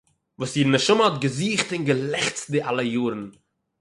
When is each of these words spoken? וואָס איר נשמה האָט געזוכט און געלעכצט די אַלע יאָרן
וואָס 0.39 0.53
איר 0.57 0.67
נשמה 0.75 1.03
האָט 1.05 1.21
געזוכט 1.23 1.69
און 1.73 1.83
געלעכצט 1.87 2.45
די 2.53 2.59
אַלע 2.69 2.83
יאָרן 2.95 3.23